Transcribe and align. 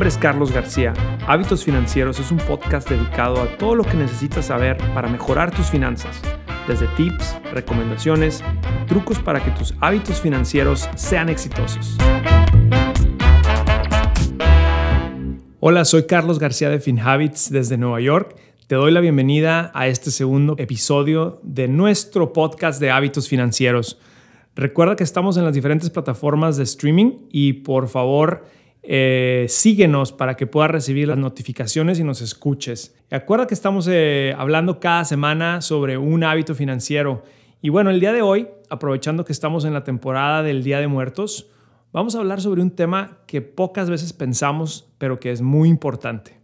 nombre 0.00 0.08
es 0.08 0.16
Carlos 0.16 0.50
García. 0.50 0.94
Hábitos 1.26 1.62
Financieros 1.62 2.18
es 2.18 2.30
un 2.30 2.38
podcast 2.38 2.88
dedicado 2.88 3.38
a 3.38 3.58
todo 3.58 3.74
lo 3.74 3.84
que 3.84 3.98
necesitas 3.98 4.46
saber 4.46 4.78
para 4.94 5.08
mejorar 5.10 5.54
tus 5.54 5.66
finanzas, 5.66 6.22
desde 6.66 6.86
tips, 6.96 7.36
recomendaciones 7.52 8.42
y 8.82 8.86
trucos 8.86 9.18
para 9.18 9.44
que 9.44 9.50
tus 9.50 9.74
hábitos 9.78 10.22
financieros 10.22 10.88
sean 10.94 11.28
exitosos. 11.28 11.98
Hola, 15.58 15.84
soy 15.84 16.04
Carlos 16.04 16.38
García 16.38 16.70
de 16.70 16.80
FinHabits 16.80 17.50
desde 17.50 17.76
Nueva 17.76 18.00
York. 18.00 18.36
Te 18.68 18.76
doy 18.76 18.92
la 18.92 19.00
bienvenida 19.00 19.70
a 19.74 19.86
este 19.86 20.10
segundo 20.10 20.54
episodio 20.56 21.40
de 21.42 21.68
nuestro 21.68 22.32
podcast 22.32 22.80
de 22.80 22.90
hábitos 22.90 23.28
financieros. 23.28 23.98
Recuerda 24.56 24.96
que 24.96 25.04
estamos 25.04 25.36
en 25.36 25.44
las 25.44 25.52
diferentes 25.52 25.90
plataformas 25.90 26.56
de 26.56 26.62
streaming 26.62 27.18
y 27.30 27.52
por 27.52 27.88
favor 27.88 28.46
eh, 28.82 29.46
síguenos 29.48 30.12
para 30.12 30.36
que 30.36 30.46
puedas 30.46 30.70
recibir 30.70 31.08
las 31.08 31.18
notificaciones 31.18 31.98
y 31.98 32.04
nos 32.04 32.20
escuches. 32.22 32.94
Recuerda 33.10 33.46
que 33.46 33.54
estamos 33.54 33.88
eh, 33.90 34.34
hablando 34.38 34.80
cada 34.80 35.04
semana 35.04 35.60
sobre 35.60 35.98
un 35.98 36.24
hábito 36.24 36.54
financiero. 36.54 37.22
Y 37.60 37.68
bueno, 37.68 37.90
el 37.90 38.00
día 38.00 38.12
de 38.12 38.22
hoy, 38.22 38.48
aprovechando 38.70 39.24
que 39.24 39.32
estamos 39.32 39.64
en 39.64 39.74
la 39.74 39.84
temporada 39.84 40.42
del 40.42 40.62
Día 40.62 40.80
de 40.80 40.86
Muertos, 40.88 41.48
vamos 41.92 42.14
a 42.14 42.18
hablar 42.20 42.40
sobre 42.40 42.62
un 42.62 42.70
tema 42.70 43.18
que 43.26 43.42
pocas 43.42 43.90
veces 43.90 44.12
pensamos, 44.12 44.90
pero 44.96 45.20
que 45.20 45.30
es 45.30 45.42
muy 45.42 45.68
importante. 45.68 46.40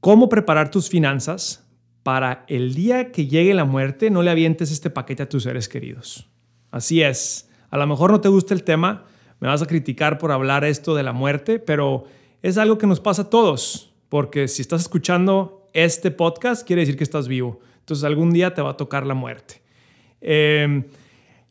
¿Cómo 0.00 0.28
preparar 0.28 0.70
tus 0.70 0.88
finanzas 0.88 1.66
para 2.02 2.44
el 2.48 2.74
día 2.74 3.12
que 3.12 3.26
llegue 3.26 3.54
la 3.54 3.66
muerte 3.66 4.10
no 4.10 4.22
le 4.22 4.30
avientes 4.30 4.72
este 4.72 4.90
paquete 4.90 5.22
a 5.22 5.28
tus 5.28 5.44
seres 5.44 5.68
queridos? 5.68 6.28
Así 6.70 7.02
es. 7.02 7.48
A 7.70 7.78
lo 7.78 7.86
mejor 7.86 8.10
no 8.10 8.20
te 8.20 8.28
gusta 8.28 8.54
el 8.54 8.64
tema, 8.64 9.04
me 9.40 9.48
vas 9.48 9.62
a 9.62 9.66
criticar 9.66 10.18
por 10.18 10.32
hablar 10.32 10.64
esto 10.64 10.94
de 10.94 11.02
la 11.02 11.12
muerte, 11.12 11.58
pero 11.58 12.04
es 12.42 12.58
algo 12.58 12.78
que 12.78 12.86
nos 12.86 13.00
pasa 13.00 13.22
a 13.22 13.30
todos, 13.30 13.92
porque 14.08 14.48
si 14.48 14.62
estás 14.62 14.82
escuchando 14.82 15.68
este 15.72 16.10
podcast, 16.10 16.66
quiere 16.66 16.80
decir 16.82 16.96
que 16.96 17.04
estás 17.04 17.26
vivo. 17.26 17.60
Entonces 17.80 18.04
algún 18.04 18.32
día 18.32 18.54
te 18.54 18.62
va 18.62 18.70
a 18.70 18.76
tocar 18.76 19.06
la 19.06 19.14
muerte. 19.14 19.62
Em, 20.20 20.84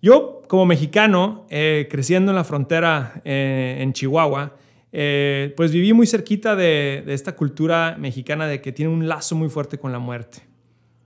yo, 0.02 0.44
como 0.48 0.66
mexicano, 0.66 1.46
eh, 1.50 1.88
creciendo 1.90 2.32
en 2.32 2.36
la 2.36 2.44
frontera 2.44 3.22
eh, 3.26 3.78
en 3.80 3.94
Chihuahua, 3.94 4.56
eh, 4.92 5.54
pues 5.58 5.72
viví 5.72 5.94
muy 5.94 6.08
cerquita 6.08 6.56
de, 6.56 7.04
de 7.06 7.14
esta 7.14 7.36
cultura 7.36 7.96
mexicana 8.00 8.48
de 8.48 8.62
que 8.62 8.72
tiene 8.72 8.92
un 8.92 9.08
lazo 9.08 9.36
muy 9.36 9.50
fuerte 9.50 9.78
con 9.80 9.92
la 9.92 10.00
muerte. 10.00 10.44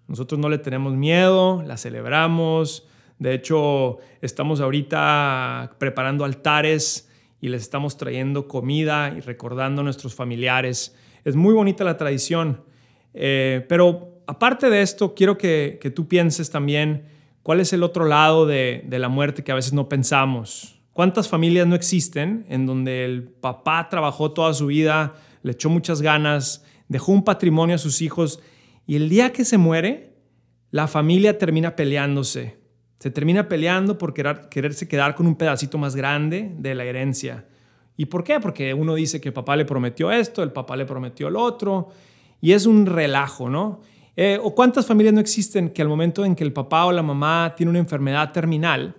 Nosotros 0.07 0.39
no 0.39 0.49
le 0.49 0.57
tenemos 0.57 0.93
miedo, 0.93 1.63
la 1.65 1.77
celebramos, 1.77 2.87
de 3.19 3.33
hecho, 3.33 3.97
estamos 4.21 4.59
ahorita 4.59 5.75
preparando 5.77 6.25
altares 6.25 7.09
y 7.39 7.49
les 7.49 7.61
estamos 7.61 7.97
trayendo 7.97 8.47
comida 8.47 9.13
y 9.15 9.21
recordando 9.21 9.81
a 9.81 9.83
nuestros 9.83 10.15
familiares. 10.15 10.95
Es 11.23 11.35
muy 11.35 11.53
bonita 11.53 11.83
la 11.83 11.97
tradición. 11.97 12.63
Eh, 13.13 13.65
pero 13.69 14.21
aparte 14.27 14.69
de 14.69 14.81
esto, 14.81 15.13
quiero 15.13 15.37
que, 15.37 15.79
tú 15.95 16.07
pienses 16.07 16.49
también 16.49 17.05
cuál 17.43 17.59
es 17.59 17.73
el 17.73 17.83
otro 17.83 18.05
lado 18.05 18.45
de, 18.45 18.83
de 18.87 18.99
la 18.99 19.09
muerte 19.09 19.43
que 19.43 19.51
a 19.51 19.55
veces 19.55 19.73
no 19.73 19.89
pensamos. 19.89 20.79
¿Cuántas 20.93 21.27
familias 21.27 21.67
no 21.67 21.75
existen 21.75 22.45
en 22.49 22.65
donde 22.65 23.05
el 23.05 23.23
papá 23.23 23.89
trabajó 23.89 24.31
toda 24.31 24.53
su 24.53 24.67
vida, 24.67 25.15
le 25.41 25.53
echó 25.53 25.69
muchas 25.69 26.01
ganas, 26.01 26.63
dejó 26.87 27.11
un 27.11 27.23
patrimonio 27.23 27.75
a 27.75 27.79
sus 27.79 28.01
hijos 28.01 28.39
y 28.85 28.95
el 28.95 29.09
día 29.09 29.31
que 29.33 29.45
se 29.45 29.57
muere, 29.57 30.13
la 30.71 30.87
familia 30.87 31.37
termina 31.37 31.75
peleándose, 31.75 32.57
se 33.03 33.11
termina 33.11 33.49
peleando 33.49 33.97
por 33.97 34.13
quererse 34.13 34.87
quedar 34.87 35.13
con 35.13 35.27
un 35.27 35.35
pedacito 35.35 35.77
más 35.77 35.93
grande 35.93 36.53
de 36.57 36.73
la 36.73 36.85
herencia. 36.85 37.45
¿Y 37.97 38.05
por 38.05 38.23
qué? 38.23 38.39
Porque 38.39 38.73
uno 38.73 38.95
dice 38.95 39.19
que 39.19 39.33
papá 39.33 39.57
le 39.57 39.65
prometió 39.65 40.09
esto, 40.09 40.41
el 40.41 40.53
papá 40.53 40.77
le 40.77 40.85
prometió 40.85 41.27
el 41.27 41.35
otro, 41.35 41.89
y 42.39 42.53
es 42.53 42.65
un 42.65 42.85
relajo, 42.85 43.49
¿no? 43.49 43.81
Eh, 44.15 44.39
¿O 44.41 44.55
cuántas 44.55 44.85
familias 44.85 45.13
no 45.13 45.19
existen 45.19 45.71
que 45.71 45.81
al 45.81 45.89
momento 45.89 46.23
en 46.23 46.33
que 46.33 46.45
el 46.45 46.53
papá 46.53 46.85
o 46.85 46.93
la 46.93 47.03
mamá 47.03 47.55
tiene 47.57 47.71
una 47.71 47.79
enfermedad 47.79 48.31
terminal, 48.31 48.95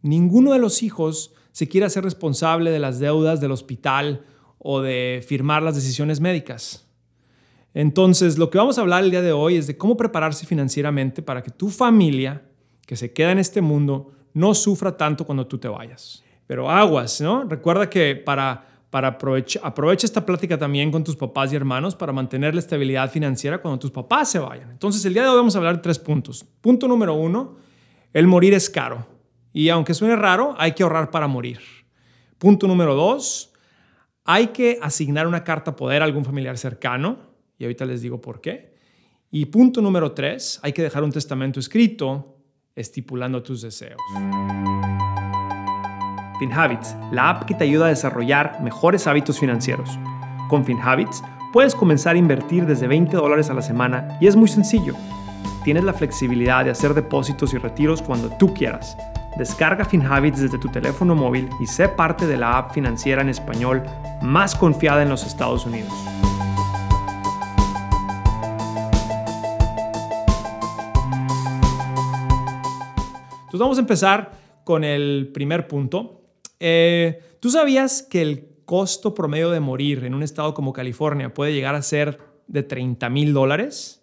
ninguno 0.00 0.54
de 0.54 0.58
los 0.58 0.82
hijos 0.82 1.34
se 1.50 1.68
quiere 1.68 1.84
hacer 1.84 2.04
responsable 2.04 2.70
de 2.70 2.78
las 2.78 3.00
deudas 3.00 3.42
del 3.42 3.52
hospital 3.52 4.24
o 4.56 4.80
de 4.80 5.22
firmar 5.28 5.62
las 5.62 5.74
decisiones 5.74 6.22
médicas? 6.22 6.88
Entonces, 7.74 8.38
lo 8.38 8.48
que 8.48 8.56
vamos 8.56 8.78
a 8.78 8.80
hablar 8.80 9.04
el 9.04 9.10
día 9.10 9.20
de 9.20 9.32
hoy 9.32 9.56
es 9.56 9.66
de 9.66 9.76
cómo 9.76 9.98
prepararse 9.98 10.46
financieramente 10.46 11.20
para 11.20 11.42
que 11.42 11.50
tu 11.50 11.68
familia 11.68 12.44
que 12.86 12.96
se 12.96 13.12
queda 13.12 13.32
en 13.32 13.38
este 13.38 13.60
mundo 13.60 14.12
no 14.34 14.54
sufra 14.54 14.96
tanto 14.96 15.24
cuando 15.24 15.46
tú 15.46 15.58
te 15.58 15.68
vayas. 15.68 16.22
Pero 16.46 16.70
aguas, 16.70 17.20
¿no? 17.20 17.44
Recuerda 17.44 17.88
que 17.88 18.16
para, 18.16 18.66
para 18.90 19.08
aprovecha, 19.08 19.60
aprovecha 19.62 20.06
esta 20.06 20.24
plática 20.26 20.58
también 20.58 20.90
con 20.90 21.04
tus 21.04 21.16
papás 21.16 21.52
y 21.52 21.56
hermanos 21.56 21.94
para 21.94 22.12
mantener 22.12 22.54
la 22.54 22.60
estabilidad 22.60 23.10
financiera 23.10 23.60
cuando 23.60 23.78
tus 23.78 23.90
papás 23.90 24.30
se 24.30 24.38
vayan. 24.38 24.70
Entonces, 24.70 25.04
el 25.04 25.14
día 25.14 25.22
de 25.22 25.28
hoy 25.28 25.36
vamos 25.36 25.54
a 25.54 25.58
hablar 25.58 25.76
de 25.76 25.82
tres 25.82 25.98
puntos. 25.98 26.44
Punto 26.60 26.88
número 26.88 27.14
uno, 27.14 27.56
el 28.12 28.26
morir 28.26 28.54
es 28.54 28.68
caro. 28.68 29.06
Y 29.52 29.68
aunque 29.68 29.94
suene 29.94 30.16
raro, 30.16 30.54
hay 30.58 30.72
que 30.72 30.82
ahorrar 30.82 31.10
para 31.10 31.26
morir. 31.26 31.60
Punto 32.38 32.66
número 32.66 32.94
dos, 32.94 33.52
hay 34.24 34.48
que 34.48 34.78
asignar 34.82 35.26
una 35.26 35.44
carta 35.44 35.76
poder 35.76 36.02
a 36.02 36.04
algún 36.04 36.24
familiar 36.24 36.58
cercano. 36.58 37.18
Y 37.58 37.64
ahorita 37.64 37.84
les 37.84 38.02
digo 38.02 38.20
por 38.20 38.40
qué. 38.40 38.74
Y 39.30 39.46
punto 39.46 39.80
número 39.80 40.12
tres, 40.12 40.58
hay 40.62 40.72
que 40.72 40.82
dejar 40.82 41.04
un 41.04 41.12
testamento 41.12 41.60
escrito 41.60 42.31
estipulando 42.76 43.42
tus 43.42 43.62
deseos. 43.62 44.00
FinHabits, 46.38 46.96
la 47.12 47.30
app 47.30 47.44
que 47.44 47.54
te 47.54 47.64
ayuda 47.64 47.86
a 47.86 47.90
desarrollar 47.90 48.60
mejores 48.62 49.06
hábitos 49.06 49.38
financieros. 49.38 49.98
Con 50.48 50.64
FinHabits 50.64 51.22
puedes 51.52 51.74
comenzar 51.74 52.16
a 52.16 52.18
invertir 52.18 52.66
desde 52.66 52.88
20 52.88 53.16
dólares 53.16 53.50
a 53.50 53.54
la 53.54 53.62
semana 53.62 54.18
y 54.20 54.26
es 54.26 54.36
muy 54.36 54.48
sencillo. 54.48 54.94
Tienes 55.64 55.84
la 55.84 55.92
flexibilidad 55.92 56.64
de 56.64 56.72
hacer 56.72 56.94
depósitos 56.94 57.54
y 57.54 57.58
retiros 57.58 58.02
cuando 58.02 58.28
tú 58.30 58.52
quieras. 58.52 58.96
Descarga 59.36 59.84
FinHabits 59.84 60.40
desde 60.40 60.58
tu 60.58 60.68
teléfono 60.68 61.14
móvil 61.14 61.48
y 61.60 61.66
sé 61.66 61.88
parte 61.88 62.26
de 62.26 62.36
la 62.36 62.58
app 62.58 62.72
financiera 62.72 63.22
en 63.22 63.28
español 63.28 63.82
más 64.20 64.54
confiada 64.54 65.02
en 65.02 65.08
los 65.08 65.24
Estados 65.24 65.64
Unidos. 65.64 65.92
Entonces 73.52 73.64
vamos 73.64 73.76
a 73.76 73.80
empezar 73.82 74.32
con 74.64 74.82
el 74.82 75.30
primer 75.34 75.68
punto. 75.68 76.22
Eh, 76.58 77.20
¿Tú 77.38 77.50
sabías 77.50 78.00
que 78.00 78.22
el 78.22 78.48
costo 78.64 79.12
promedio 79.12 79.50
de 79.50 79.60
morir 79.60 80.04
en 80.06 80.14
un 80.14 80.22
estado 80.22 80.54
como 80.54 80.72
California 80.72 81.34
puede 81.34 81.52
llegar 81.52 81.74
a 81.74 81.82
ser 81.82 82.18
de 82.46 82.62
30 82.62 83.10
mil 83.10 83.34
dólares? 83.34 84.02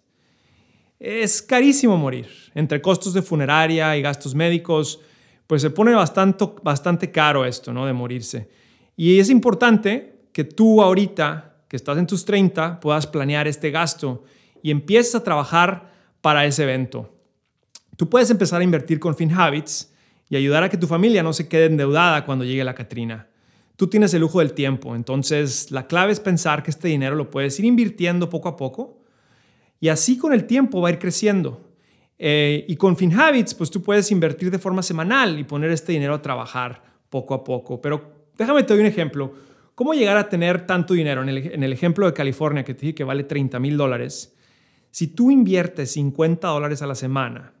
Es 1.00 1.42
carísimo 1.42 1.96
morir. 1.96 2.28
Entre 2.54 2.80
costos 2.80 3.12
de 3.12 3.22
funeraria 3.22 3.96
y 3.96 4.02
gastos 4.02 4.36
médicos, 4.36 5.00
pues 5.48 5.62
se 5.62 5.70
pone 5.70 5.96
bastante, 5.96 6.44
bastante 6.62 7.10
caro 7.10 7.44
esto, 7.44 7.72
¿no? 7.72 7.86
De 7.86 7.92
morirse. 7.92 8.48
Y 8.96 9.18
es 9.18 9.30
importante 9.30 10.28
que 10.32 10.44
tú 10.44 10.80
ahorita, 10.80 11.56
que 11.66 11.74
estás 11.74 11.98
en 11.98 12.06
tus 12.06 12.24
30, 12.24 12.78
puedas 12.78 13.08
planear 13.08 13.48
este 13.48 13.72
gasto 13.72 14.22
y 14.62 14.70
empieces 14.70 15.16
a 15.16 15.24
trabajar 15.24 15.90
para 16.20 16.46
ese 16.46 16.62
evento. 16.62 17.16
Tú 18.00 18.08
puedes 18.08 18.30
empezar 18.30 18.62
a 18.62 18.64
invertir 18.64 18.98
con 18.98 19.14
FinHabits 19.14 19.92
y 20.30 20.34
ayudar 20.34 20.62
a 20.62 20.70
que 20.70 20.78
tu 20.78 20.86
familia 20.86 21.22
no 21.22 21.34
se 21.34 21.48
quede 21.48 21.66
endeudada 21.66 22.24
cuando 22.24 22.46
llegue 22.46 22.64
la 22.64 22.74
Catrina. 22.74 23.28
Tú 23.76 23.88
tienes 23.88 24.14
el 24.14 24.22
lujo 24.22 24.38
del 24.38 24.54
tiempo, 24.54 24.96
entonces 24.96 25.70
la 25.70 25.86
clave 25.86 26.10
es 26.10 26.18
pensar 26.18 26.62
que 26.62 26.70
este 26.70 26.88
dinero 26.88 27.14
lo 27.14 27.30
puedes 27.30 27.58
ir 27.58 27.66
invirtiendo 27.66 28.30
poco 28.30 28.48
a 28.48 28.56
poco 28.56 29.02
y 29.80 29.88
así 29.88 30.16
con 30.16 30.32
el 30.32 30.46
tiempo 30.46 30.80
va 30.80 30.88
a 30.88 30.92
ir 30.92 30.98
creciendo. 30.98 31.74
Eh, 32.16 32.64
y 32.68 32.76
con 32.76 32.96
FinHabits, 32.96 33.52
pues 33.52 33.70
tú 33.70 33.82
puedes 33.82 34.10
invertir 34.10 34.50
de 34.50 34.58
forma 34.58 34.82
semanal 34.82 35.38
y 35.38 35.44
poner 35.44 35.70
este 35.70 35.92
dinero 35.92 36.14
a 36.14 36.22
trabajar 36.22 36.82
poco 37.10 37.34
a 37.34 37.44
poco. 37.44 37.82
Pero 37.82 38.30
déjame 38.38 38.62
te 38.62 38.72
doy 38.72 38.80
un 38.80 38.88
ejemplo. 38.88 39.34
¿Cómo 39.74 39.92
llegar 39.92 40.16
a 40.16 40.26
tener 40.26 40.66
tanto 40.66 40.94
dinero? 40.94 41.20
En 41.20 41.28
el, 41.28 41.36
en 41.52 41.62
el 41.62 41.74
ejemplo 41.74 42.06
de 42.06 42.14
California, 42.14 42.64
que 42.64 42.72
te 42.72 42.80
dije 42.80 42.94
que 42.94 43.04
vale 43.04 43.24
30 43.24 43.58
mil 43.58 43.76
dólares, 43.76 44.34
si 44.90 45.08
tú 45.08 45.30
inviertes 45.30 45.92
50 45.92 46.48
dólares 46.48 46.80
a 46.80 46.86
la 46.86 46.94
semana 46.94 47.59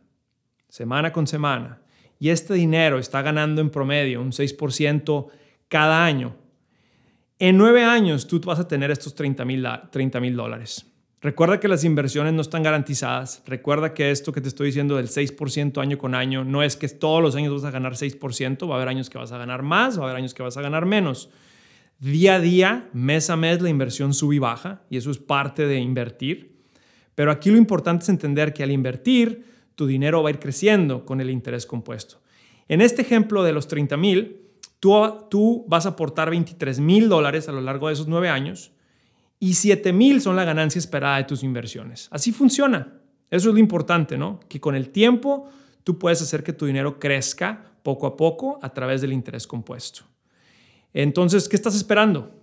semana 0.70 1.12
con 1.12 1.26
semana, 1.26 1.82
y 2.18 2.30
este 2.30 2.54
dinero 2.54 2.98
está 2.98 3.20
ganando 3.20 3.60
en 3.60 3.68
promedio 3.68 4.22
un 4.22 4.32
6% 4.32 5.26
cada 5.68 6.06
año, 6.06 6.36
en 7.38 7.56
nueve 7.56 7.82
años 7.84 8.26
tú 8.26 8.38
vas 8.40 8.60
a 8.60 8.68
tener 8.68 8.90
estos 8.90 9.14
30 9.14 9.44
mil 9.46 10.36
dólares. 10.36 10.86
Recuerda 11.22 11.58
que 11.58 11.68
las 11.68 11.84
inversiones 11.84 12.34
no 12.34 12.42
están 12.42 12.62
garantizadas. 12.62 13.42
Recuerda 13.46 13.94
que 13.94 14.10
esto 14.10 14.30
que 14.30 14.42
te 14.42 14.48
estoy 14.48 14.66
diciendo 14.66 14.96
del 14.96 15.08
6% 15.08 15.80
año 15.80 15.96
con 15.96 16.14
año 16.14 16.44
no 16.44 16.62
es 16.62 16.76
que 16.76 16.88
todos 16.88 17.22
los 17.22 17.36
años 17.36 17.54
vas 17.54 17.64
a 17.64 17.70
ganar 17.70 17.94
6%. 17.94 18.68
Va 18.68 18.74
a 18.74 18.76
haber 18.76 18.88
años 18.88 19.08
que 19.08 19.16
vas 19.16 19.32
a 19.32 19.38
ganar 19.38 19.62
más, 19.62 19.98
va 19.98 20.02
a 20.02 20.04
haber 20.04 20.16
años 20.16 20.34
que 20.34 20.42
vas 20.42 20.58
a 20.58 20.62
ganar 20.62 20.84
menos. 20.84 21.30
Día 21.98 22.36
a 22.36 22.40
día, 22.40 22.88
mes 22.92 23.30
a 23.30 23.36
mes, 23.36 23.62
la 23.62 23.70
inversión 23.70 24.12
sube 24.12 24.36
y 24.36 24.38
baja 24.38 24.82
y 24.90 24.98
eso 24.98 25.10
es 25.10 25.16
parte 25.16 25.66
de 25.66 25.78
invertir. 25.78 26.58
Pero 27.14 27.30
aquí 27.30 27.50
lo 27.50 27.56
importante 27.56 28.02
es 28.02 28.08
entender 28.10 28.52
que 28.52 28.62
al 28.62 28.70
invertir, 28.70 29.44
tu 29.80 29.86
dinero 29.86 30.22
va 30.22 30.28
a 30.28 30.32
ir 30.32 30.38
creciendo 30.38 31.06
con 31.06 31.22
el 31.22 31.30
interés 31.30 31.64
compuesto. 31.64 32.20
En 32.68 32.82
este 32.82 33.00
ejemplo 33.00 33.42
de 33.42 33.54
los 33.54 33.66
30 33.66 33.96
mil, 33.96 34.42
tú, 34.78 34.92
tú 35.30 35.64
vas 35.68 35.86
a 35.86 35.90
aportar 35.90 36.28
23 36.28 36.80
mil 36.80 37.08
dólares 37.08 37.48
a 37.48 37.52
lo 37.52 37.62
largo 37.62 37.86
de 37.88 37.94
esos 37.94 38.06
nueve 38.06 38.28
años 38.28 38.72
y 39.38 39.54
7 39.54 39.94
mil 39.94 40.20
son 40.20 40.36
la 40.36 40.44
ganancia 40.44 40.78
esperada 40.78 41.16
de 41.16 41.24
tus 41.24 41.42
inversiones. 41.42 42.08
Así 42.10 42.30
funciona. 42.30 43.00
Eso 43.30 43.48
es 43.48 43.54
lo 43.54 43.58
importante, 43.58 44.18
¿no? 44.18 44.40
Que 44.50 44.60
con 44.60 44.74
el 44.74 44.90
tiempo 44.90 45.48
tú 45.82 45.98
puedes 45.98 46.20
hacer 46.20 46.42
que 46.42 46.52
tu 46.52 46.66
dinero 46.66 47.00
crezca 47.00 47.72
poco 47.82 48.06
a 48.06 48.18
poco 48.18 48.58
a 48.60 48.74
través 48.74 49.00
del 49.00 49.14
interés 49.14 49.46
compuesto. 49.46 50.02
Entonces, 50.92 51.48
¿qué 51.48 51.56
estás 51.56 51.74
esperando? 51.74 52.34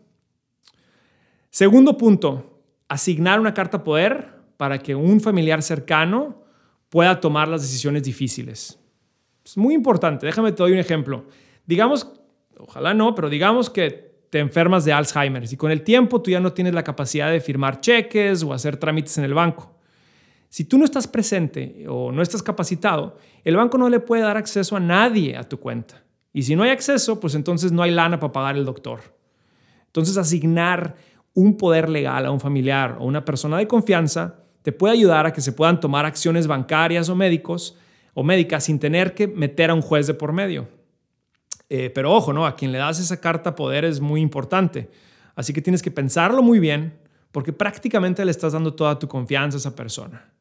Segundo 1.52 2.00
punto, 2.00 2.64
asignar 2.88 3.40
una 3.40 3.54
carta 3.54 3.84
poder 3.84 4.40
para 4.58 4.80
que 4.80 4.96
un 4.96 5.22
familiar 5.22 5.62
cercano 5.62 6.47
pueda 6.90 7.20
tomar 7.20 7.48
las 7.48 7.62
decisiones 7.62 8.04
difíciles. 8.04 8.80
Es 9.46 9.58
muy 9.58 9.74
importante. 9.74 10.26
Déjame 10.26 10.52
te 10.52 10.64
doy 10.64 10.74
un 10.74 10.80
ejemplo. 10.80 11.26
Digamos, 11.66 12.12
ojalá 12.58 12.94
no, 12.94 13.16
pero 13.16 13.30
digamos 13.30 13.70
que 13.70 14.08
te 14.30 14.40
enfermas 14.40 14.84
de 14.84 14.94
Alzheimer 14.94 15.44
y 15.50 15.56
con 15.56 15.72
el 15.72 15.84
tiempo 15.84 16.22
tú 16.22 16.32
ya 16.32 16.40
no 16.40 16.52
tienes 16.54 16.74
la 16.74 16.84
capacidad 16.84 17.32
de 17.32 17.40
firmar 17.40 17.80
cheques 17.80 18.44
o 18.44 18.54
hacer 18.54 18.78
trámites 18.78 19.18
en 19.18 19.24
el 19.24 19.34
banco. 19.34 19.74
Si 20.50 20.66
tú 20.66 20.78
no 20.78 20.86
estás 20.86 21.08
presente 21.08 21.86
o 21.88 22.12
no 22.12 22.22
estás 22.22 22.42
capacitado, 22.42 23.18
el 23.44 23.56
banco 23.56 23.78
no 23.78 23.90
le 23.90 24.00
puede 24.00 24.24
dar 24.24 24.38
acceso 24.38 24.76
a 24.76 24.80
nadie 24.80 25.38
a 25.38 25.44
tu 25.44 25.60
cuenta. 25.60 26.04
Y 26.34 26.44
si 26.44 26.56
no 26.56 26.64
hay 26.64 26.70
acceso, 26.70 27.20
pues 27.20 27.36
entonces 27.36 27.72
no 27.72 27.84
hay 27.84 27.92
lana 27.92 28.20
para 28.20 28.32
pagar 28.32 28.58
el 28.58 28.66
doctor. 28.66 29.00
Entonces 29.88 30.18
asignar 30.18 30.96
un 31.34 31.58
poder 31.58 31.90
legal 31.90 32.26
a 32.26 32.32
un 32.32 32.40
familiar 32.40 32.98
o 33.00 33.06
una 33.06 33.26
persona 33.26 33.58
de 33.58 33.68
confianza 33.68 34.44
te 34.68 34.74
puede 34.74 34.96
ayudar 34.96 35.26
a 35.26 35.32
que 35.32 35.40
se 35.40 35.54
puedan 35.54 35.80
tomar 35.80 36.06
acciones 36.06 36.46
bancarias 36.46 37.08
o 37.08 37.16
médicos 37.16 37.78
o 38.14 38.22
médicas 38.22 38.66
sin 38.66 38.80
tener 38.80 39.14
que 39.14 39.26
meter 39.26 39.70
a 39.70 39.74
un 39.74 39.82
juez 39.82 40.08
de 40.08 40.14
por 40.14 40.34
medio. 40.34 40.68
Eh, 41.70 41.90
pero 41.90 42.12
ojo, 42.12 42.34
¿no? 42.34 42.46
A 42.46 42.58
quien 42.58 42.74
le 42.74 42.78
das 42.78 43.00
esa 43.00 43.22
carta 43.22 43.56
poder 43.56 43.86
es 43.86 44.02
muy 44.02 44.20
importante. 44.20 44.90
Así 45.36 45.54
que 45.54 45.62
tienes 45.62 45.82
que 45.82 45.90
pensarlo 45.90 46.42
muy 46.42 46.60
bien 46.60 47.00
porque 47.32 47.54
prácticamente 47.54 48.26
le 48.26 48.32
estás 48.32 48.52
dando 48.52 48.74
toda 48.74 49.00
tu 49.00 49.08
confianza 49.08 49.56
a 49.56 49.60
esa 49.60 49.74
persona. 49.74 50.34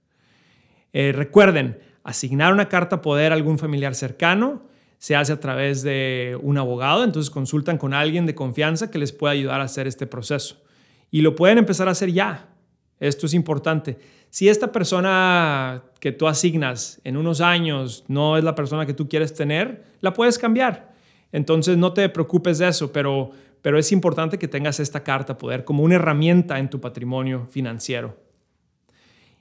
Eh, 0.93 1.13
recuerden, 1.13 1.79
asignar 2.03 2.53
una 2.53 2.69
carta 2.69 3.03
poder 3.03 3.31
a 3.31 3.37
algún 3.37 3.61
familiar 3.61 3.95
cercano 3.95 4.65
se 4.99 5.15
hace 5.15 5.35
a 5.35 5.39
través 5.39 5.83
de 5.83 6.37
un 6.43 6.59
abogado, 6.59 7.05
entonces 7.05 7.31
consultan 7.31 7.79
con 7.79 7.95
alguien 7.95 8.27
de 8.27 8.35
confianza 8.35 8.91
que 8.91 8.99
les 8.99 9.13
pueda 9.13 9.35
ayudar 9.35 9.61
a 9.61 9.65
hacer 9.67 9.87
este 9.87 10.09
proceso. 10.09 10.65
Y 11.13 11.21
lo 11.21 11.37
pueden 11.37 11.59
empezar 11.59 11.87
a 11.87 11.93
hacer 11.93 12.11
ya. 12.11 12.56
Esto 13.01 13.27
es 13.27 13.35
importante. 13.35 13.99
Si 14.31 14.49
esta 14.49 14.73
persona 14.73 15.83
que 16.01 16.13
tú 16.13 16.27
asignas 16.27 17.01
en 17.05 17.17
unos 17.17 17.41
años 17.41 18.05
no 18.09 18.37
es 18.37 18.45
la 18.45 18.55
persona 18.55 18.87
que 18.87 18.95
tú 18.95 19.09
quieres 19.09 19.35
tener, 19.35 19.85
la 20.01 20.13
puedes 20.13 20.39
cambiar. 20.39 20.95
Entonces 21.33 21.77
no 21.77 21.93
te 21.93 22.09
preocupes 22.09 22.59
de 22.59 22.69
eso, 22.69 22.93
pero, 22.93 23.31
pero 23.63 23.79
es 23.79 23.93
importante 23.93 24.39
que 24.39 24.49
tengas 24.49 24.81
esta 24.81 25.03
carta 25.03 25.39
poder 25.39 25.65
como 25.65 25.83
una 25.83 25.97
herramienta 25.97 26.59
en 26.59 26.71
tu 26.71 26.81
patrimonio 26.81 27.47
financiero. 27.51 28.17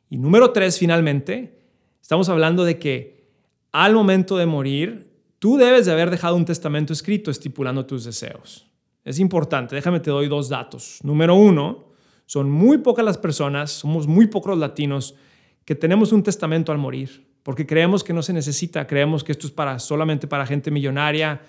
Y 0.09 0.17
número 0.17 0.51
tres, 0.51 0.77
finalmente, 0.77 1.57
estamos 2.01 2.29
hablando 2.29 2.63
de 2.63 2.77
que 2.79 3.29
al 3.71 3.93
momento 3.93 4.37
de 4.37 4.45
morir, 4.45 5.11
tú 5.39 5.57
debes 5.57 5.85
de 5.85 5.91
haber 5.91 6.09
dejado 6.09 6.35
un 6.35 6.45
testamento 6.45 6.93
escrito 6.93 7.31
estipulando 7.31 7.85
tus 7.85 8.05
deseos. 8.05 8.67
Es 9.03 9.19
importante, 9.19 9.75
déjame 9.75 9.99
te 9.99 10.09
doy 10.09 10.27
dos 10.27 10.49
datos. 10.49 10.99
Número 11.03 11.35
uno, 11.35 11.85
son 12.25 12.49
muy 12.49 12.79
pocas 12.79 13.05
las 13.05 13.17
personas, 13.17 13.71
somos 13.71 14.07
muy 14.07 14.27
pocos 14.27 14.51
los 14.51 14.59
latinos 14.59 15.15
que 15.63 15.75
tenemos 15.75 16.11
un 16.11 16.23
testamento 16.23 16.71
al 16.71 16.77
morir, 16.77 17.27
porque 17.43 17.65
creemos 17.65 18.03
que 18.03 18.13
no 18.13 18.21
se 18.21 18.33
necesita, 18.33 18.87
creemos 18.87 19.23
que 19.23 19.31
esto 19.31 19.47
es 19.47 19.53
para 19.53 19.79
solamente 19.79 20.27
para 20.27 20.45
gente 20.45 20.71
millonaria, 20.71 21.41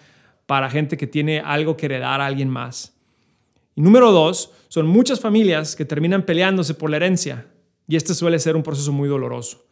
para 0.47 0.71
gente 0.71 0.97
que 0.97 1.07
tiene 1.07 1.41
algo 1.41 1.77
que 1.77 1.87
heredar 1.87 2.21
a 2.21 2.27
alguien 2.27 2.49
más. 2.49 2.95
Y 3.75 3.83
número 3.83 4.11
dos, 4.11 4.53
son 4.69 4.87
muchas 4.87 5.21
familias 5.21 5.77
que 5.77 5.85
terminan 5.85 6.25
peleándose 6.25 6.75
por 6.75 6.91
la 6.91 6.97
herencia. 6.97 7.47
Y 7.87 7.97
este 7.97 8.15
suele 8.15 8.39
ser 8.39 8.57
un 8.57 8.63
proceso 8.63 8.91
muy 8.91 9.09
doloroso. 9.09 9.67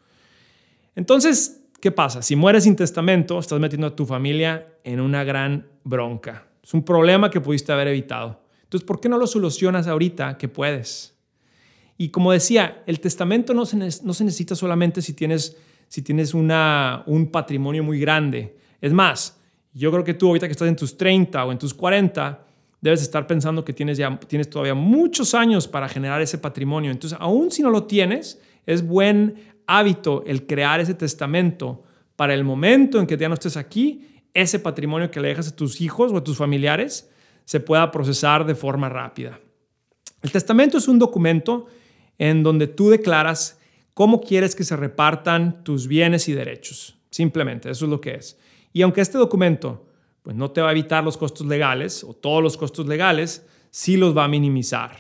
Entonces, 0.95 1.63
¿qué 1.81 1.91
pasa? 1.91 2.23
Si 2.23 2.37
mueres 2.37 2.65
sin 2.65 2.77
testamento, 2.77 3.39
estás 3.39 3.59
metiendo 3.59 3.87
a 3.87 3.97
tu 3.97 4.07
familia 4.07 4.69
en 4.85 5.01
una 5.01 5.25
gran 5.25 5.67
bronca. 5.85 6.47
Es 6.63 6.75
un 6.75 6.85
problema 6.85 7.31
que 7.31 7.41
pudiste 7.41 7.73
haber 7.73 7.89
evitado. 7.89 8.44
Entonces, 8.75 8.89
¿por 8.89 8.99
qué 8.99 9.09
no 9.09 9.19
lo 9.19 9.29
solucionas 9.29 9.87
ahorita 9.87 10.37
que 10.37 10.49
puedes? 10.49 11.15
Y 11.97 12.09
como 12.09 12.33
decía, 12.33 12.83
el 12.87 12.99
testamento 12.99 13.55
no 13.55 13.67
se, 13.67 13.77
necesita 13.77 14.57
solamente 14.57 15.01
si 15.01 15.13
tienes, 15.13 15.55
una, 16.35 17.05
un 17.07 17.29
patrimonio 17.29 17.85
muy 17.85 18.01
grande. 18.01 18.57
Es 18.81 18.93
más, 18.93 19.39
yo 19.75 19.93
creo 19.93 20.03
que 20.03 20.15
tú 20.15 20.27
ahorita 20.27 20.49
que 20.49 20.53
estás 20.53 20.67
en 20.67 20.75
tus 20.75 20.97
30 20.97 21.45
o 21.45 21.53
en 21.53 21.59
tus 21.59 21.73
40, 21.73 22.45
debes 22.81 23.01
estar 23.03 23.29
pensando 23.29 23.65
que 23.65 23.73
tienes, 23.73 24.01
tienes 24.27 24.51
todavía 24.51 24.75
muchos 24.75 25.37
años 25.37 25.69
para 25.69 25.89
generar 25.89 26.21
ese 26.21 26.39
patrimonio. 26.39 26.91
Entonces, 26.91 27.17
aún 27.21 27.53
si 27.53 27.63
no 27.63 27.71
lo 27.71 27.85
tienes, 27.85 28.43
es 28.67 28.85
buen 28.85 29.37
hábito 29.69 30.25
el 30.27 30.49
crear 30.49 30.81
ese 30.81 30.95
testamento 30.95 31.85
para 32.17 32.35
el 32.35 32.43
momento 32.43 32.99
en 32.99 33.07
que 33.07 33.17
ya 33.17 33.29
no 33.29 33.35
estés 33.35 33.57
aquí, 33.57 34.21
ese 34.35 34.59
patrimonio 34.59 35.13
que 35.13 35.21
le 35.21 35.29
dejas 35.29 35.47
a 35.47 35.55
tus 35.55 35.81
hijos 35.81 36.11
o 36.11 36.17
a 36.17 36.25
tus 36.25 36.39
familiares 36.39 37.09
se 37.45 37.61
pueda 37.61 37.91
procesar 37.91 38.47
de 38.47 38.55
forma 38.55 38.89
rápida. 38.89 39.41
El 40.23 40.33
testamento 40.33 40.79
es 40.79 40.89
un 40.89 40.99
documento 40.99 41.67
en 42.19 42.43
donde 42.43 42.67
tú 42.67 42.91
declaras 42.91 43.59
cómo 43.93 44.21
quieres 44.21 44.55
que 44.55 44.65
se 44.65 44.77
repartan 44.77 45.63
tus 45.65 45.87
bienes 45.87 46.29
y 46.29 46.33
derechos. 46.33 46.97
Simplemente, 47.11 47.71
eso 47.71 47.85
es 47.85 47.91
lo 47.91 48.01
que 48.01 48.15
es. 48.15 48.39
Y 48.73 48.83
aunque 48.83 49.01
este 49.01 49.19
documento 49.19 49.87
pues 50.25 50.35
no 50.35 50.51
te 50.51 50.63
va 50.63 50.71
a 50.71 50.73
evitar 50.73 51.05
los 51.05 51.19
costos 51.19 51.47
legales 51.47 52.03
o 52.03 52.15
todos 52.15 52.43
los 52.43 52.57
costos 52.57 52.87
legales, 52.87 53.47
sí 53.71 53.99
los 53.99 54.17
va 54.17 54.25
a 54.25 54.29
minimizar. 54.29 54.97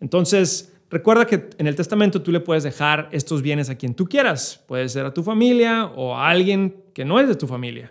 Entonces, 0.00 0.74
recuerda 0.90 1.24
que 1.24 1.48
en 1.56 1.66
el 1.66 1.74
testamento 1.74 2.20
tú 2.20 2.30
le 2.30 2.40
puedes 2.40 2.62
dejar 2.62 3.08
estos 3.10 3.40
bienes 3.40 3.70
a 3.70 3.76
quien 3.76 3.94
tú 3.94 4.06
quieras. 4.06 4.62
Puede 4.68 4.90
ser 4.90 5.06
a 5.06 5.14
tu 5.14 5.22
familia 5.22 5.86
o 5.96 6.14
a 6.14 6.28
alguien 6.28 6.84
que 6.92 7.06
no 7.06 7.20
es 7.20 7.26
de 7.26 7.36
tu 7.36 7.46
familia. 7.46 7.90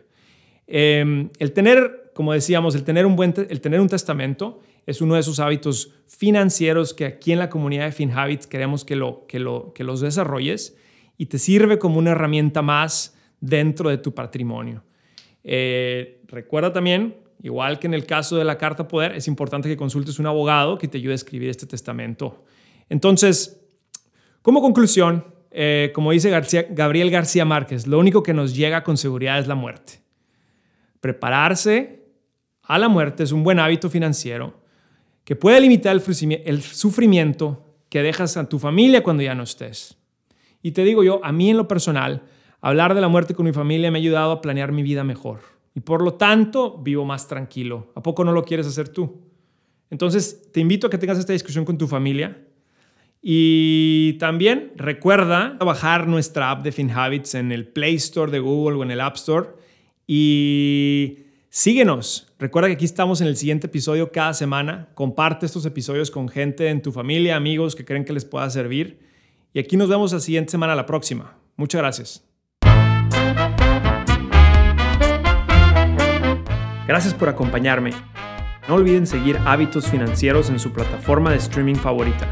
Em, 0.67 1.31
el 1.39 1.53
tener, 1.53 2.00
como 2.13 2.33
decíamos, 2.33 2.75
el 2.75 2.83
tener, 2.83 3.05
un 3.05 3.15
buen 3.15 3.33
el 3.49 3.61
tener 3.61 3.79
un 3.79 3.89
testamento 3.89 4.59
es 4.85 5.01
uno 5.01 5.15
de 5.15 5.21
esos 5.21 5.39
hábitos 5.39 5.93
financieros 6.07 6.93
que 6.93 7.05
aquí 7.05 7.31
en 7.31 7.39
la 7.39 7.49
comunidad 7.49 7.85
de 7.85 7.91
FinHabits 7.91 8.47
queremos 8.47 8.83
que, 8.83 8.95
lo, 8.95 9.25
que, 9.27 9.39
lo, 9.39 9.73
que 9.73 9.83
los 9.83 10.01
desarrolles 10.01 10.75
y 11.17 11.27
te 11.27 11.37
sirve 11.37 11.77
como 11.77 11.99
una 11.99 12.11
herramienta 12.11 12.61
más 12.61 13.15
dentro 13.39 13.89
de 13.89 13.97
tu 13.97 14.13
patrimonio. 14.13 14.83
Eh, 15.43 16.21
recuerda 16.27 16.73
también, 16.73 17.15
igual 17.41 17.79
que 17.79 17.87
en 17.87 17.93
el 17.93 18.05
caso 18.05 18.37
de 18.37 18.43
la 18.43 18.57
carta 18.57 18.87
poder, 18.87 19.13
es 19.13 19.27
importante 19.27 19.69
que 19.69 19.77
consultes 19.77 20.19
un 20.19 20.27
abogado 20.27 20.77
que 20.77 20.87
te 20.87 20.97
ayude 20.97 21.13
a 21.13 21.15
escribir 21.15 21.49
este 21.49 21.65
testamento. 21.65 22.43
Entonces, 22.89 23.61
como 24.41 24.61
conclusión, 24.61 25.25
eh, 25.51 25.91
como 25.93 26.11
dice 26.11 26.29
Gabriel 26.69 27.11
García 27.11 27.45
Márquez, 27.45 27.85
lo 27.85 27.99
único 27.99 28.23
que 28.23 28.33
nos 28.33 28.55
llega 28.55 28.83
con 28.83 28.97
seguridad 28.97 29.39
es 29.39 29.47
la 29.47 29.55
muerte. 29.55 30.01
Prepararse 30.99 32.00
a 32.73 32.79
la 32.79 32.89
muerte 32.89 33.23
es 33.23 33.31
un 33.31 33.43
buen 33.43 33.59
hábito 33.59 33.89
financiero 33.89 34.61
que 35.23 35.35
puede 35.35 35.61
limitar 35.61 35.95
el 35.95 36.61
sufrimiento 36.61 37.65
que 37.89 38.01
dejas 38.01 38.37
a 38.37 38.47
tu 38.47 38.59
familia 38.59 39.03
cuando 39.03 39.23
ya 39.23 39.35
no 39.35 39.43
estés. 39.43 39.97
Y 40.61 40.71
te 40.71 40.83
digo 40.83 41.03
yo, 41.03 41.19
a 41.23 41.31
mí 41.31 41.49
en 41.49 41.57
lo 41.57 41.67
personal, 41.67 42.23
Hablar 42.61 42.93
de 42.93 43.01
la 43.01 43.07
muerte 43.07 43.33
con 43.33 43.45
mi 43.45 43.53
familia 43.53 43.89
me 43.89 43.97
ha 43.97 44.01
ayudado 44.01 44.31
a 44.31 44.41
planear 44.41 44.71
mi 44.71 44.83
vida 44.83 45.03
mejor 45.03 45.39
y 45.73 45.79
por 45.79 46.03
lo 46.03 46.13
tanto 46.13 46.77
vivo 46.77 47.05
más 47.05 47.27
tranquilo. 47.27 47.91
¿A 47.95 48.03
poco 48.03 48.23
no 48.23 48.31
lo 48.31 48.43
quieres 48.43 48.67
hacer 48.67 48.89
tú? 48.89 49.19
Entonces, 49.89 50.51
te 50.51 50.59
invito 50.59 50.85
a 50.85 50.89
que 50.91 50.99
tengas 50.99 51.17
esta 51.17 51.33
discusión 51.33 51.65
con 51.65 51.79
tu 51.79 51.87
familia 51.87 52.39
y 53.19 54.13
también 54.19 54.73
recuerda 54.75 55.57
bajar 55.59 56.07
nuestra 56.07 56.51
app 56.51 56.63
de 56.63 56.71
FinHabits 56.71 57.33
en 57.33 57.51
el 57.51 57.67
Play 57.67 57.95
Store 57.95 58.31
de 58.31 58.39
Google 58.39 58.77
o 58.77 58.83
en 58.83 58.91
el 58.91 59.01
App 59.01 59.15
Store 59.15 59.49
y 60.05 61.17
síguenos. 61.51 62.33
Recuerda 62.39 62.69
que 62.69 62.73
aquí 62.73 62.85
estamos 62.85 63.21
en 63.21 63.27
el 63.27 63.37
siguiente 63.37 63.67
episodio 63.67 64.11
cada 64.11 64.33
semana. 64.33 64.89
Comparte 64.95 65.45
estos 65.45 65.65
episodios 65.67 66.09
con 66.09 66.27
gente 66.27 66.69
en 66.69 66.81
tu 66.81 66.91
familia, 66.91 67.35
amigos 67.35 67.75
que 67.75 67.85
creen 67.85 68.05
que 68.05 68.13
les 68.13 68.25
pueda 68.25 68.49
servir. 68.49 68.99
Y 69.53 69.59
aquí 69.59 69.77
nos 69.77 69.89
vemos 69.89 70.13
la 70.13 70.19
siguiente 70.19 70.49
semana, 70.49 70.73
la 70.73 70.87
próxima. 70.87 71.37
Muchas 71.57 71.81
gracias. 71.81 72.23
Gracias 76.87 77.13
por 77.13 77.29
acompañarme. 77.29 77.91
No 78.67 78.75
olviden 78.75 79.05
seguir 79.05 79.37
Hábitos 79.45 79.87
Financieros 79.87 80.49
en 80.49 80.59
su 80.59 80.71
plataforma 80.71 81.31
de 81.31 81.37
streaming 81.37 81.75
favorita. 81.75 82.27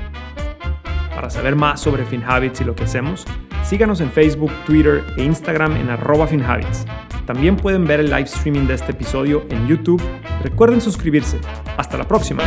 Para 1.13 1.29
saber 1.29 1.55
más 1.55 1.81
sobre 1.81 2.05
FinHabits 2.05 2.61
y 2.61 2.63
lo 2.63 2.75
que 2.75 2.85
hacemos, 2.85 3.25
síganos 3.69 4.01
en 4.01 4.11
Facebook, 4.11 4.51
Twitter 4.65 5.03
e 5.15 5.23
Instagram 5.23 5.77
en 5.77 5.91
arroba 5.91 6.25
FinHabits. 6.25 6.88
También 7.27 7.55
pueden 7.55 7.85
ver 7.85 7.99
el 7.99 8.07
live 8.07 8.23
streaming 8.23 8.65
de 8.65 8.73
este 8.73 8.93
episodio 8.93 9.45
en 9.51 9.67
YouTube. 9.67 10.01
Recuerden 10.41 10.81
suscribirse. 10.81 11.39
Hasta 11.77 11.95
la 11.95 12.07
próxima. 12.07 12.41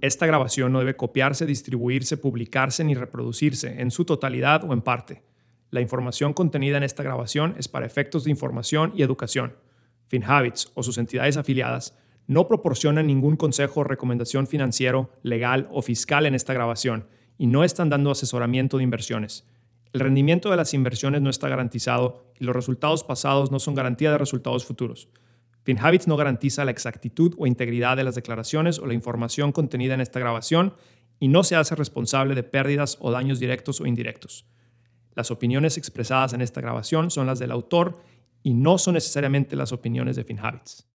Esta 0.00 0.24
grabación 0.24 0.70
no 0.70 0.78
debe 0.78 0.94
copiarse, 0.94 1.46
distribuirse, 1.46 2.16
publicarse 2.16 2.84
ni 2.84 2.94
reproducirse 2.94 3.80
en 3.80 3.90
su 3.90 4.04
totalidad 4.04 4.62
o 4.62 4.72
en 4.72 4.82
parte. 4.82 5.24
La 5.70 5.80
información 5.80 6.32
contenida 6.32 6.76
en 6.76 6.84
esta 6.84 7.02
grabación 7.02 7.56
es 7.58 7.66
para 7.66 7.84
efectos 7.84 8.22
de 8.22 8.30
información 8.30 8.92
y 8.94 9.02
educación 9.02 9.56
FinHabits 10.06 10.70
o 10.74 10.84
sus 10.84 10.96
entidades 10.98 11.36
afiliadas 11.36 11.98
no 12.28 12.46
proporcionan 12.46 13.08
ningún 13.08 13.34
consejo 13.34 13.80
o 13.80 13.84
recomendación 13.84 14.46
financiero, 14.46 15.10
legal 15.24 15.68
o 15.72 15.82
fiscal 15.82 16.24
en 16.26 16.36
esta 16.36 16.52
grabación 16.52 17.08
y 17.36 17.48
no 17.48 17.64
están 17.64 17.88
dando 17.88 18.12
asesoramiento 18.12 18.76
de 18.76 18.84
inversiones. 18.84 19.44
El 19.92 20.00
rendimiento 20.00 20.50
de 20.50 20.56
las 20.56 20.72
inversiones 20.72 21.20
no 21.20 21.28
está 21.28 21.48
garantizado 21.48 22.24
y 22.38 22.44
los 22.44 22.56
resultados 22.56 23.04
pasados 23.04 23.50
no 23.50 23.58
son 23.58 23.74
garantía 23.74 24.10
de 24.10 24.18
resultados 24.18 24.64
futuros. 24.64 25.08
FinHabits 25.64 26.08
no 26.08 26.16
garantiza 26.16 26.64
la 26.64 26.70
exactitud 26.70 27.34
o 27.38 27.46
integridad 27.46 27.96
de 27.96 28.04
las 28.04 28.14
declaraciones 28.14 28.78
o 28.78 28.86
la 28.86 28.94
información 28.94 29.52
contenida 29.52 29.94
en 29.94 30.00
esta 30.00 30.18
grabación 30.18 30.74
y 31.20 31.28
no 31.28 31.44
se 31.44 31.56
hace 31.56 31.74
responsable 31.74 32.34
de 32.34 32.42
pérdidas 32.42 32.96
o 33.00 33.10
daños 33.10 33.38
directos 33.38 33.80
o 33.80 33.86
indirectos. 33.86 34.46
Las 35.14 35.30
opiniones 35.30 35.76
expresadas 35.76 36.32
en 36.32 36.40
esta 36.40 36.60
grabación 36.62 37.10
son 37.10 37.26
las 37.26 37.38
del 37.38 37.52
autor 37.52 38.00
y 38.42 38.54
no 38.54 38.78
son 38.78 38.94
necesariamente 38.94 39.56
las 39.56 39.72
opiniones 39.72 40.16
de 40.16 40.24
FinHabits. 40.24 40.86